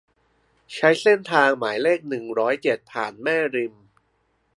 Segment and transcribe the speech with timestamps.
[0.73, 3.73] ใช้เส้นทางหมายเลข หนึ่งร้อยเจ็ด ผ่านแม่ริม